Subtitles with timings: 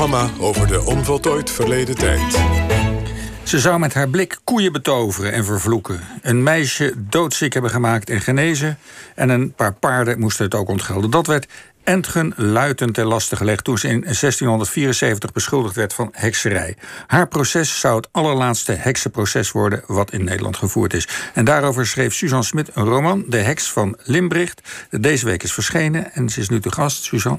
[0.00, 2.38] programma over de onvoltooid verleden tijd.
[3.42, 6.00] Ze zou met haar blik koeien betoveren en vervloeken.
[6.22, 8.78] Een meisje doodziek hebben gemaakt en genezen.
[9.14, 11.10] En een paar paarden moesten het ook ontgelden.
[11.10, 11.46] Dat werd
[11.84, 16.76] Entgen luitend ten laste gelegd toen ze in 1674 beschuldigd werd van hekserij.
[17.06, 21.08] Haar proces zou het allerlaatste heksenproces worden wat in Nederland gevoerd is.
[21.34, 24.86] En daarover schreef Suzanne Smit een roman, De Heks van Limbricht.
[24.90, 27.02] Deze week is verschenen en ze is nu te gast.
[27.02, 27.38] Suzanne,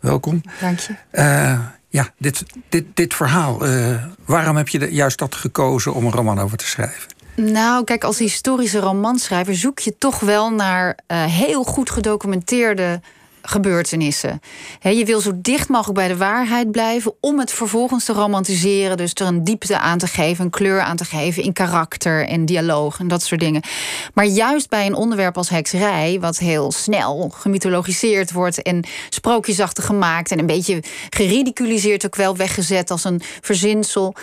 [0.00, 0.40] welkom.
[0.60, 0.94] Dank je.
[1.12, 1.58] Uh,
[1.96, 6.38] ja, dit, dit, dit verhaal, uh, waarom heb je juist dat gekozen om een roman
[6.38, 7.14] over te schrijven?
[7.34, 13.00] Nou, kijk, als historische romanschrijver zoek je toch wel naar uh, heel goed gedocumenteerde
[13.48, 14.40] gebeurtenissen.
[14.80, 18.96] je wil zo dicht mogelijk bij de waarheid blijven om het vervolgens te romantiseren.
[18.96, 22.44] Dus er een diepte aan te geven, een kleur aan te geven in karakter en
[22.44, 23.62] dialoog en dat soort dingen.
[24.14, 30.30] Maar juist bij een onderwerp als hekserij, wat heel snel gemythologiseerd wordt en sprookjesachtig gemaakt
[30.30, 34.14] en een beetje geridiculiseerd ook wel weggezet als een verzinsel,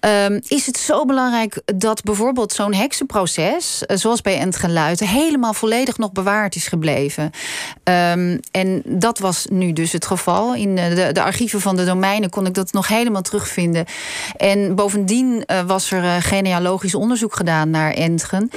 [0.00, 5.98] um, is het zo belangrijk dat bijvoorbeeld zo'n heksenproces, eh, zoals bij Entgeluiten, helemaal volledig
[5.98, 7.24] nog bewaard is gebleven.
[7.84, 10.54] Um, en dat was nu dus het geval.
[10.54, 13.84] In eh, de, de, archieven van de domeinen kon ik dat nog helemaal terugvinden.
[14.36, 18.50] En bovendien uh, was er uh, genealogisch onderzoek gedaan naar Entgen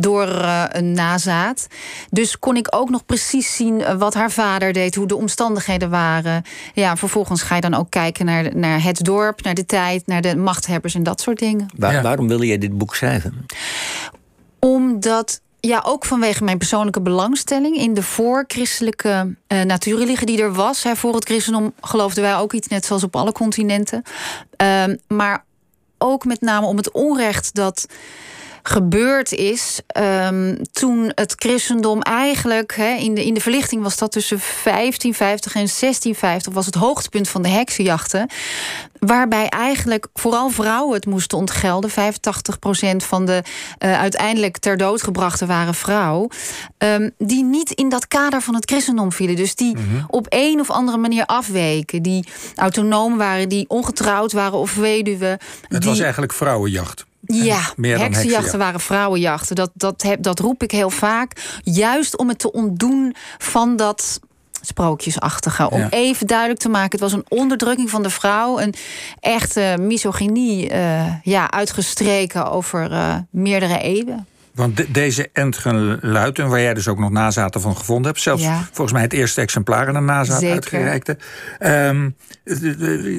[0.00, 0.28] door
[0.70, 1.66] een nazaat.
[2.10, 6.42] Dus kon ik ook nog precies zien wat haar vader deed, hoe de omstandigheden waren.
[6.74, 10.22] Ja, vervolgens ga je dan ook kijken naar, naar het dorp, naar de tijd, naar
[10.22, 11.68] de machthebbers en dat soort dingen.
[11.76, 13.46] Waar, Waarom wilde je dit boek schrijven?
[14.58, 20.82] Omdat ja, ook vanwege mijn persoonlijke belangstelling in de voorchristelijke uh, natuurreligie die er was.
[20.82, 24.02] Hè, voor het christendom geloofden wij ook iets, net zoals op alle continenten.
[24.62, 25.44] Uh, maar
[25.98, 27.86] ook met name om het onrecht dat
[28.62, 29.80] gebeurd is
[30.22, 35.66] um, toen het christendom eigenlijk in, de, in de verlichting was dat tussen 1550 en
[35.80, 38.30] 1650 was het hoogtepunt van de heksenjachten.
[38.98, 41.90] Waarbij eigenlijk vooral vrouwen het moesten ontgelden.
[41.90, 41.94] 85%
[42.96, 43.42] van de
[43.78, 46.28] uh, uiteindelijk ter dood gebrachte waren vrouw.
[46.78, 49.36] Um, die niet in dat kader van het christendom vielen.
[49.36, 50.04] Dus die mm -hmm.
[50.08, 52.02] op een of andere manier afweken.
[52.02, 55.38] Die autonoom waren, die ongetrouwd waren of weduwe.
[55.68, 55.90] Het die...
[55.90, 57.04] was eigenlijk vrouwenjacht.
[57.34, 59.56] Ja, Meer heksenjachten waren vrouwenjachten.
[59.56, 61.60] Dat, dat, heb, dat roep ik heel vaak.
[61.62, 64.20] Juist om het te ontdoen van dat
[64.60, 65.70] sprookjesachtige.
[65.70, 65.90] Om ja.
[65.90, 68.60] even duidelijk te maken, het was een onderdrukking van de vrouw.
[68.60, 68.74] Een
[69.20, 74.26] echte misogynie uh, ja, uitgestreken over uh, meerdere eeuwen.
[74.54, 78.42] Want de, deze Entgen Luiten, waar jij dus ook nog nazaten van gevonden hebt, zelfs
[78.42, 78.68] ja.
[78.72, 81.16] volgens mij het eerste exemplaar in een nazaat uitgereikte.
[81.60, 82.16] Um,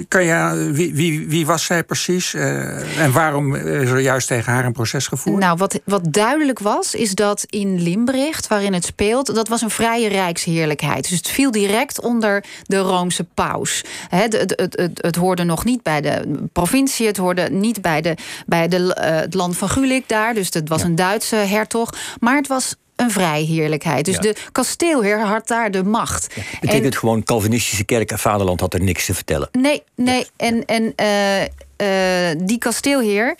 [0.07, 4.53] kan je, wie, wie, wie, was zij precies uh, en waarom is er juist tegen
[4.53, 5.39] haar een proces gevoerd?
[5.39, 9.69] Nou, wat, wat duidelijk was, is dat in Limbricht, waarin het speelt, dat was een
[9.69, 11.09] vrije rijksheerlijkheid.
[11.09, 13.83] Dus het viel direct onder de Roomse paus.
[14.09, 18.01] Het, het, het, het, het hoorde nog niet bij de provincie, het hoorde niet bij,
[18.01, 20.33] de, bij de, uh, het land van Gulik daar.
[20.33, 20.87] Dus het was ja.
[20.87, 20.95] een
[21.29, 21.89] Duitse hertog.
[22.19, 24.05] Maar het was een vrijheerlijkheid.
[24.05, 24.21] Dus ja.
[24.21, 26.33] de kasteelheer had daar de macht.
[26.35, 29.49] Ja, betekent en, gewoon Calvinistische kerk en vaderland had er niks te vertellen.
[29.51, 30.19] Nee, nee.
[30.19, 30.25] Ja.
[30.35, 31.47] En, en uh,
[32.37, 33.35] die kasteelheer,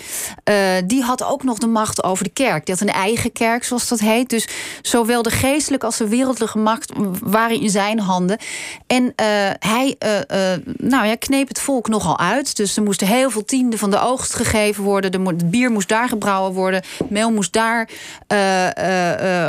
[0.50, 0.56] uh,
[0.86, 2.66] die had ook nog de macht over de kerk.
[2.66, 4.30] Die had een eigen kerk, zoals dat heet.
[4.30, 4.48] Dus
[4.82, 6.92] zowel de geestelijke als de wereldlijke macht
[7.24, 8.38] waren in zijn handen.
[8.88, 9.12] En uh,
[9.60, 9.96] hij
[10.78, 12.56] nou ja, kneep het volk nogal uit.
[12.56, 15.12] Dus er moesten heel veel tienden van de oogst gegeven worden.
[15.12, 16.82] De, het bier moest daar gebrouwen worden.
[17.10, 17.90] Meel moest daar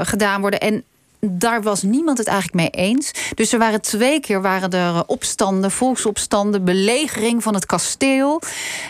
[0.05, 0.61] gedaan worden.
[0.61, 0.84] En
[1.31, 3.11] daar was niemand het eigenlijk mee eens.
[3.35, 8.41] Dus er waren twee keer waren er opstanden, volksopstanden, belegering van het kasteel.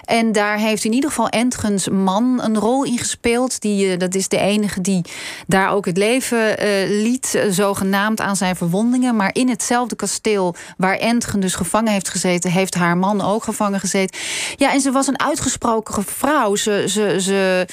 [0.04, 3.60] En daar heeft in ieder geval Entgens man een rol in gespeeld.
[3.60, 5.04] Die, dat is de enige die
[5.46, 9.16] daar ook het leven uh, liet, zogenaamd aan zijn verwondingen.
[9.16, 13.80] Maar in hetzelfde kasteel waar Entgen dus gevangen heeft gezeten, heeft haar man ook gevangen
[13.80, 14.18] gezeten.
[14.56, 16.56] Ja, en ze was een uitgesproken vrouw.
[16.56, 17.66] Ze, ze, ze,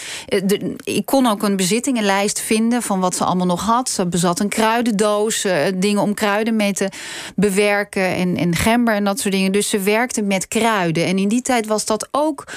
[0.84, 3.90] ik kon ook een bezittingenlijst vinden van wat ze allemaal nog had.
[3.90, 6.90] Ze bezat een kruidendoos, uh, dingen om kruiden mee te
[7.36, 9.52] bewerken en, en gember en dat soort dingen.
[9.52, 11.06] Dus ze werkte met kruiden.
[11.06, 12.48] En in die tijd was dat ook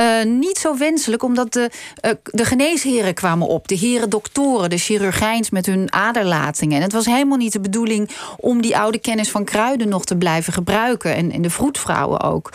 [0.00, 1.70] uh, niet zo wenselijk, omdat de,
[2.04, 3.68] uh, de geneesheren kwamen op.
[3.68, 6.76] De heren doktoren, de chirurgijns met hun aderlatingen.
[6.76, 10.16] En het was helemaal niet de bedoeling om die oude kennis van kruiden nog te
[10.16, 11.14] blijven gebruiken.
[11.14, 12.52] En, en de vroedvrouwen ook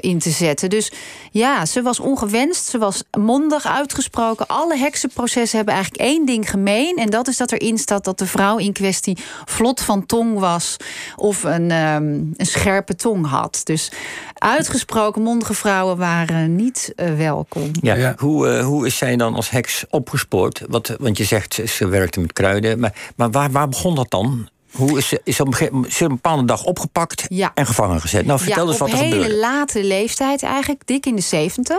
[0.00, 0.70] in te zetten.
[0.70, 0.92] Dus
[1.30, 4.46] ja, ze was ongewenst, ze was mondig uitgesproken.
[4.46, 6.96] Alle heksenprocessen hebben eigenlijk één ding gemeen.
[6.96, 10.76] En dat is dat erin staat dat de vrouw in kwestie vlot van tong was
[11.16, 13.60] of een, um, een scherpe tong had.
[13.64, 13.92] Dus
[14.34, 17.70] uitgesproken mondige vrouwen waren niet uh, welkom.
[17.80, 18.14] Ja, ja.
[18.18, 20.62] Hoe, uh, hoe is zij dan als heks opgespoord?
[20.68, 22.78] Wat, want je zegt ze werkte met kruiden.
[22.78, 24.48] Maar, maar waar, waar begon dat dan?
[24.80, 27.24] Hoe is ze, is ze op een, gegeven- is ze op een bepaalde dag opgepakt
[27.28, 27.50] Ja.
[27.54, 28.26] en gevangen gezet?
[28.26, 29.36] Nou, vertel ja, eens wat op er hele gebeurde.
[29.36, 31.78] late leeftijd eigenlijk, dik in de 70.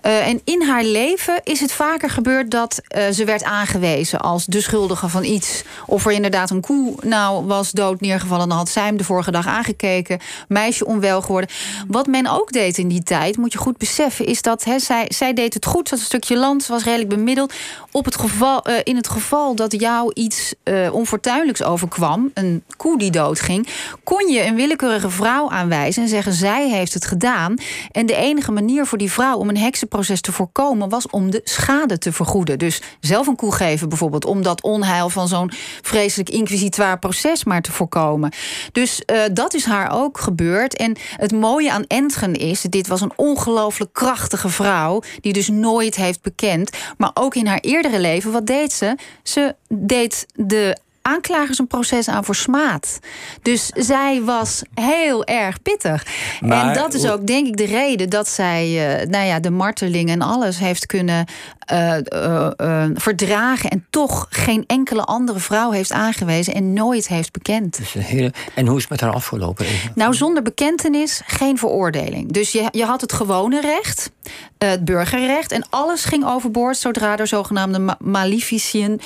[0.00, 4.44] Eh, en in haar leven is het vaker gebeurd dat eh, ze werd aangewezen als
[4.46, 5.62] de schuldige van iets.
[5.86, 8.48] Of er inderdaad een koe nou was dood neergevallen.
[8.48, 10.20] Dan had zij hem de vorige dag aangekeken.
[10.48, 11.50] Meisje onwel geworden.
[11.88, 15.04] Wat men ook deed in die tijd, moet je goed beseffen, is dat hè, zij,
[15.08, 15.88] zij deed het goed.
[15.88, 17.52] Ze had een stukje land, ze was redelijk bemiddeld.
[17.90, 20.54] Op het geval, eh, in het geval dat jou iets
[20.92, 23.68] onfortuinlijks overkwam, een koe die doodging,
[24.04, 27.56] kon je een willekeurige vrouw aanwijzen en zeggen: zij heeft het gedaan.
[27.90, 31.40] En de enige manier voor die vrouw om een heksenproces te voorkomen was om de
[31.44, 32.58] schade te vergoeden.
[32.58, 35.52] Dus zelf een koe geven, bijvoorbeeld, om dat onheil van zo'n
[35.82, 38.32] vreselijk inquisitoir proces maar te voorkomen.
[38.72, 40.76] Dus eh, dat is haar ook gebeurd.
[40.76, 45.96] En het mooie aan Entgen is: dit was een ongelooflijk krachtige vrouw, die dus nooit
[45.96, 46.70] heeft bekend.
[46.96, 48.96] Maar ook in haar eerdere leven, wat deed ze?
[49.22, 52.98] Ze deed de aanklagers een proces aan voor smaad.
[53.42, 56.06] Dus zij was heel erg pittig.
[56.40, 59.50] Maar en dat is ook denk ik de reden dat zij eh, nou ja, de
[59.50, 61.26] marteling en alles heeft kunnen
[61.70, 63.70] eh, eh, verdragen.
[63.70, 67.76] En toch geen enkele andere vrouw heeft aangewezen en nooit heeft bekend.
[67.76, 68.32] Dus een hele...
[68.54, 69.66] En hoe is het met haar afgelopen?
[69.66, 69.92] Even?
[69.94, 72.32] Nou, zonder bekentenis geen veroordeling.
[72.32, 74.10] Dus je, je had het gewone recht,
[74.58, 75.52] het burgerrecht...
[75.52, 79.00] en alles ging overboord zodra er zogenaamde ma maleficien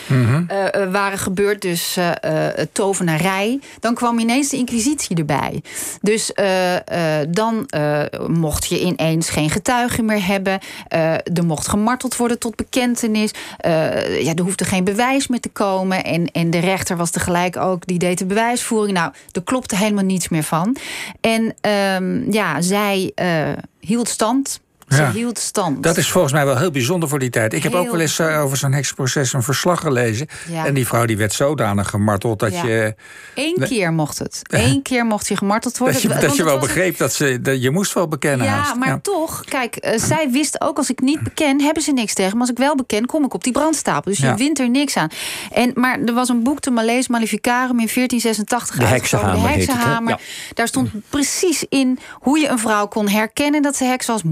[0.48, 1.62] eh, waren gebeurd.
[1.62, 3.60] Dus eh, eh, tovenarij.
[3.80, 5.62] Dan kwam ineens de inquisitie erbij.
[6.00, 7.66] Dus eh, eh, dan
[8.26, 10.58] mocht je ineens geen getuige meer hebben.
[11.34, 13.30] Er mocht gemarteld worden tot bekentenis.
[14.20, 16.04] Ja, er hoefde geen bewijs meer te komen.
[16.04, 18.98] En, en de rechter was tegelijk ook, die deed de bewijsvoering.
[18.98, 20.76] Nou, er klopte helemaal niets meer van.
[21.20, 23.12] En ehm, ja, zij
[23.80, 24.60] hield stand.
[24.88, 25.10] Ze Ja.
[25.10, 25.82] hield stand.
[25.82, 27.52] Dat is volgens mij wel heel bijzonder voor die tijd.
[27.52, 30.26] Ik heb ook wel eens eh, over zo'n heksenproces een verslag gelezen.
[30.48, 30.66] Ja.
[30.66, 32.64] En die vrouw die werd zodanig gemarteld dat Ja.
[32.64, 32.94] je,
[33.34, 34.40] Eén keer mocht het.
[34.48, 36.02] Eén keer mocht je gemarteld worden.
[36.02, 38.46] dat je, dat je wel een- begreep dat, ze, dat je moest wel bekennen.
[38.46, 38.74] Ja, haast.
[38.76, 42.32] maar toch, kijk, eh, zij wist ook als ik niet beken, hebben ze niks tegen.
[42.32, 44.10] Maar als ik wel beken, kom ik op die brandstapel.
[44.10, 45.08] Dus je wint er niks aan.
[45.52, 49.72] En, maar er was een boek, de Malaise Maleficarum, in 1486 De heksenhamer De heet
[49.72, 50.20] het.
[50.54, 54.22] Daar stond precies in hoe je een vrouw kon herkennen dat ze heks was.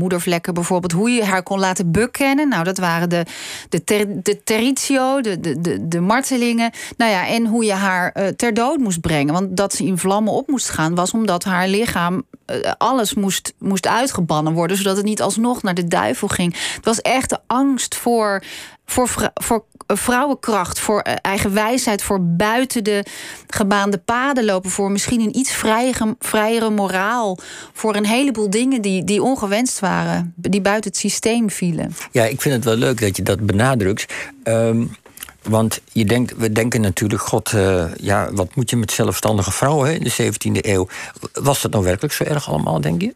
[0.51, 0.93] Bijvoorbeeld.
[0.93, 2.49] Hoe je haar kon laten bekennen.
[2.49, 3.25] Nou, dat waren de,
[3.69, 6.71] de, de teritio, de, de, de, de martelingen.
[6.97, 9.33] Nou ja, en hoe je haar eh, ter dood moest brengen.
[9.33, 13.53] Want dat ze in vlammen op moest gaan, was omdat haar lichaam eh, alles moest,
[13.59, 16.55] moest uitgebannen worden, zodat het niet alsnog naar de duivel ging.
[16.75, 18.43] Het was echt de angst voor,
[18.85, 23.05] voor, voor eh, vrouwenkracht, voor eh, eigen wijsheid, voor buiten de
[23.47, 27.39] gebaande paden lopen, voor misschien een iets vrijere, vrijere moraal,
[27.73, 31.95] voor een heleboel dingen die, die ongewenst waren, die buiten het systeem vielen.
[32.13, 34.13] Ja, ik vind het wel leuk dat je dat benadrukt.
[34.43, 34.85] Ehm,
[35.43, 39.89] want je denkt, we denken natuurlijk, god, eh, ja, wat moet je met zelfstandige vrouwen
[39.89, 40.89] hè, in de 17e eeuw?
[41.33, 43.15] Was dat nou werkelijk zo erg allemaal, denk je?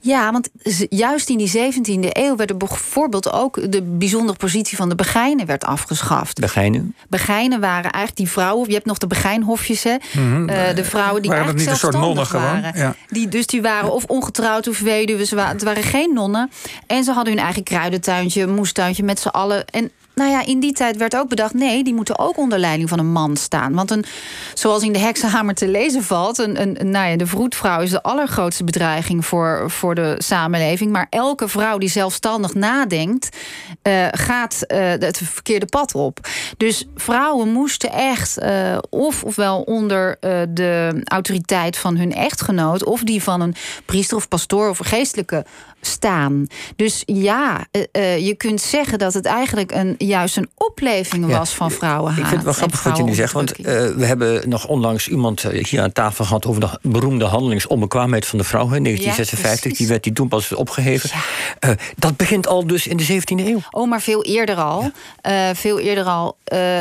[0.00, 0.48] Ja, want
[0.88, 5.46] juist in die 17e eeuw werd er bijvoorbeeld ook de bijzondere positie van de begijnen
[5.46, 6.56] werd afgeschaft.
[6.56, 6.92] Nu?
[7.08, 8.68] Begijnen waren eigenlijk die vrouwen.
[8.68, 9.90] Je hebt nog de begijnhofjes, hè?
[9.90, 12.72] Eh, de vrouwen die Waren eigenlijk niet een soort nonnen waren.
[12.74, 12.94] Ja.
[13.08, 15.24] Die, dus die waren of ongetrouwd of weduwe.
[15.24, 16.50] Ze waren, het waren geen nonnen.
[16.86, 19.66] En ze hadden hun eigen kruidentuintje, moestuintje met z'n allen.
[19.66, 21.54] En nou ja, in die tijd werd ook bedacht...
[21.54, 23.74] nee, die moeten ook onder leiding van een man staan.
[23.74, 24.04] Want een,
[24.54, 26.38] zoals in de heksenhamer te lezen valt...
[26.38, 30.92] Een, een, nou ja, de vroedvrouw is de allergrootste bedreiging voor, voor de samenleving.
[30.92, 33.36] Maar elke vrouw die zelfstandig nadenkt...
[33.82, 36.18] eh, gaat eh, het verkeerde pad op.
[36.56, 40.16] Dus vrouwen moesten echt eh, of ofwel onder
[40.48, 42.84] de autoriteit van hun echtgenoot...
[42.84, 45.44] of die van een priester of pastoor of geestelijke
[45.80, 46.46] staan.
[46.76, 47.66] Dus ja,
[48.18, 52.18] je kunt zeggen dat het eigenlijk een, juist een opleving Ja, was van vrouwenhaat.
[52.18, 53.32] Ik vind het wel grappig wat je nu zegt.
[53.32, 57.24] Want eh, we hebben nog onlangs iemand eh, hier aan tafel gehad over de beroemde
[57.24, 58.68] handelingsonbekwaamheid van de vrouw.
[58.68, 59.60] hè, 1956.
[59.60, 59.78] precies.
[59.78, 61.10] die werd die toen pas opgeheven.
[61.58, 63.60] Eh, dat begint al dus in de 17e eeuw.
[63.70, 64.90] Oh, maar veel eerder al.
[65.54, 66.36] Veel eerder al.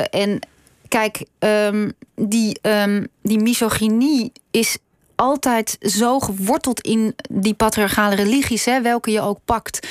[0.09, 0.39] En
[0.87, 4.77] kijk, ehm, die, ehm, die misogynie is
[5.21, 9.87] altijd zo geworteld in die patriarchale religies, hè, welke je ook pakt.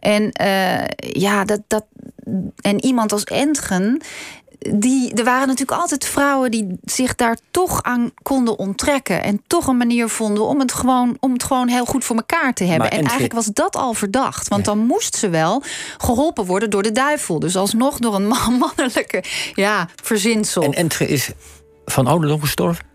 [0.00, 1.84] En eh, ja, dat, dat.
[2.60, 4.00] En iemand als Entgen.
[4.74, 9.22] Die, er waren natuurlijk altijd vrouwen die zich daar toch aan konden onttrekken.
[9.22, 12.52] En toch een manier vonden om het gewoon, om het gewoon heel goed voor elkaar
[12.54, 12.78] te hebben.
[12.82, 14.48] Maar en Entgen- eigenlijk was dat al verdacht.
[14.48, 15.62] Want dan moest ze wel
[15.98, 17.38] geholpen worden door de duivel.
[17.38, 20.62] Dus alsnog door een man- mannelijke ja, verzinsel.
[20.62, 21.30] En Entge is
[21.84, 22.89] van ouderdom gestorven.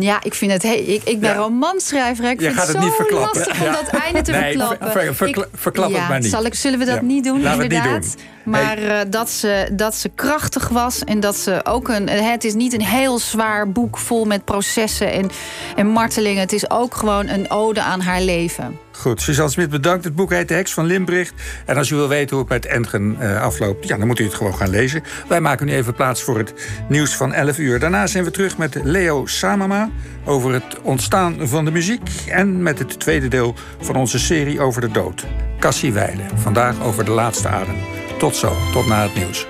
[0.00, 0.62] Ja, ik vind het.
[0.62, 1.36] Hey, ik, ik ben Ja.
[1.36, 2.24] romanschrijver.
[2.30, 3.38] Ik Je vind gaat het het zo niet verklappen.
[3.38, 4.90] lastig om dat einde te Nee, verklappen.
[4.90, 6.30] ver- ver- verkla- Ik- verklap het ja, maar niet.
[6.30, 8.02] Zal ik, zullen we dat niet doen, Laten niet inderdaad?
[8.02, 8.52] doen.
[8.52, 12.08] Maar eh, dat, ze, dat ze krachtig was en dat ze ook een.
[12.08, 15.30] eh, Het is niet een heel zwaar boek vol met processen en,
[15.76, 16.40] en martelingen.
[16.40, 18.78] Het is ook gewoon een ode aan haar leven.
[18.92, 20.04] Goed, Suzanne Smit bedankt.
[20.04, 21.32] Het boek heet De Heks van Limbricht.
[21.66, 23.88] En als u wil weten hoe het met Entgen eh, afloopt...
[23.88, 25.02] Ja, dan moet u het gewoon gaan lezen.
[25.28, 26.52] Wij maken nu even plaats voor het
[26.88, 27.78] nieuws van 11 uur.
[27.78, 29.90] Daarna zijn we terug met Leo Samama...
[30.24, 32.10] over het ontstaan van de muziek...
[32.28, 35.26] en met het tweede deel van onze serie over de dood.
[35.58, 36.38] Cassie Weijlen.
[36.38, 37.76] Vandaag over de laatste adem.
[38.18, 39.46] Tot zo, tot na het nieuws.